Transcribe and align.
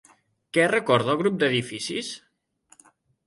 Què 0.57 0.63
recorda 0.69 1.13
el 1.13 1.19
grup 1.19 1.37
d'edificis? 1.43 2.09